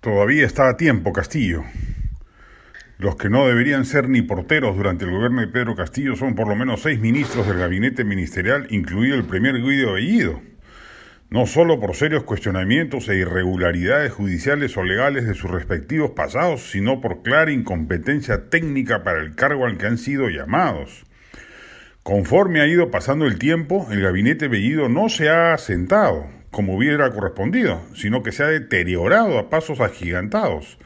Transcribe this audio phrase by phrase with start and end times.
[0.00, 1.64] Todavía está a tiempo, Castillo.
[2.98, 6.46] Los que no deberían ser ni porteros durante el gobierno de Pedro Castillo son por
[6.46, 10.40] lo menos seis ministros del gabinete ministerial, incluido el primer Guido Bellido.
[11.30, 17.00] No solo por serios cuestionamientos e irregularidades judiciales o legales de sus respectivos pasados, sino
[17.00, 21.06] por clara incompetencia técnica para el cargo al que han sido llamados.
[22.04, 27.12] Conforme ha ido pasando el tiempo, el gabinete Bellido no se ha asentado, como hubiera
[27.12, 30.76] correspondido, sino que se ha deteriorado a pasos agigantados.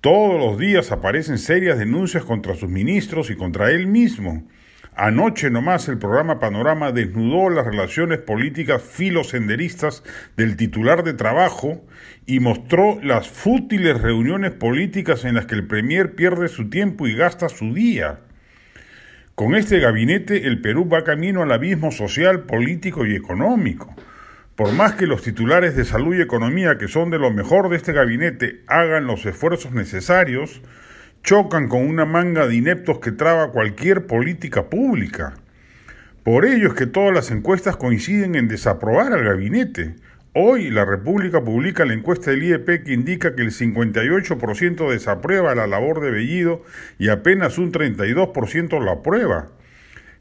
[0.00, 4.46] Todos los días aparecen serias denuncias contra sus ministros y contra él mismo.
[4.94, 10.04] Anoche nomás el programa Panorama desnudó las relaciones políticas filosenderistas
[10.36, 11.84] del titular de trabajo
[12.24, 17.16] y mostró las fútiles reuniones políticas en las que el Premier pierde su tiempo y
[17.16, 18.20] gasta su día.
[19.34, 23.92] Con este gabinete el Perú va camino al abismo social, político y económico.
[24.60, 27.76] Por más que los titulares de salud y economía, que son de lo mejor de
[27.76, 30.60] este gabinete, hagan los esfuerzos necesarios,
[31.22, 35.32] chocan con una manga de ineptos que traba cualquier política pública.
[36.24, 39.94] Por ello es que todas las encuestas coinciden en desaprobar al gabinete.
[40.34, 45.68] Hoy la República publica la encuesta del IEP que indica que el 58% desaprueba la
[45.68, 46.62] labor de Bellido
[46.98, 49.48] y apenas un 32% la aprueba.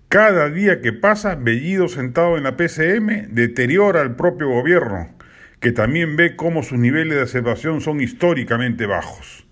[0.09, 5.15] Cada día que pasa, Bellido sentado en la PCM deteriora al propio gobierno,
[5.59, 9.45] que también ve cómo sus niveles de aceptación son históricamente bajos.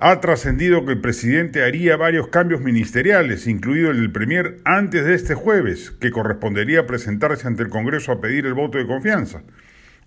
[0.00, 5.14] Ha trascendido que el presidente haría varios cambios ministeriales, incluido el del Premier, antes de
[5.14, 9.44] este jueves, que correspondería presentarse ante el Congreso a pedir el voto de confianza.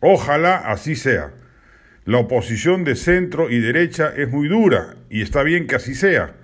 [0.02, 1.32] Ojalá así sea.
[2.04, 6.41] La oposición de centro y derecha es muy dura, y está bien que así sea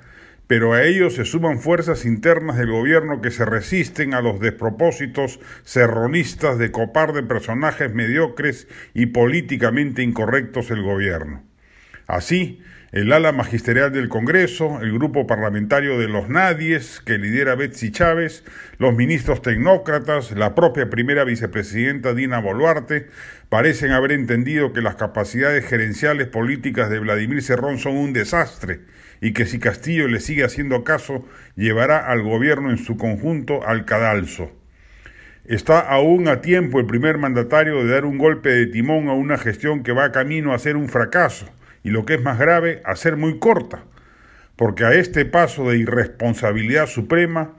[0.47, 5.39] pero a ellos se suman fuerzas internas del gobierno que se resisten a los despropósitos
[5.63, 11.43] serronistas de copar de personajes mediocres y políticamente incorrectos el gobierno.
[12.07, 12.61] Así,
[12.93, 18.45] el ala magisterial del Congreso, el grupo parlamentario de los nadies que lidera Betsy Chávez,
[18.77, 23.08] los ministros tecnócratas, la propia primera vicepresidenta Dina Boluarte,
[23.49, 28.80] parecen haber entendido que las capacidades gerenciales políticas de Vladimir Cerrón son un desastre
[29.19, 31.25] y que si Castillo le sigue haciendo caso,
[31.58, 34.52] llevará al gobierno en su conjunto al cadalso.
[35.43, 39.37] Está aún a tiempo el primer mandatario de dar un golpe de timón a una
[39.37, 41.49] gestión que va camino a ser un fracaso
[41.83, 43.83] y lo que es más grave, a ser muy corta,
[44.55, 47.54] porque a este paso de irresponsabilidad suprema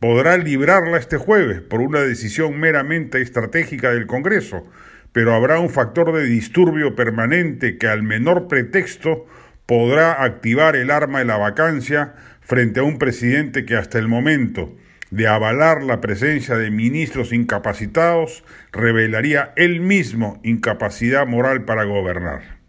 [0.00, 4.64] podrá librarla este jueves por una decisión meramente estratégica del Congreso,
[5.12, 9.26] pero habrá un factor de disturbio permanente que al menor pretexto
[9.66, 14.74] podrá activar el arma de la vacancia frente a un presidente que hasta el momento
[15.10, 22.61] de avalar la presencia de ministros incapacitados revelaría él mismo incapacidad moral para gobernar.